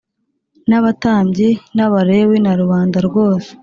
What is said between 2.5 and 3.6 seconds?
rubanda rwose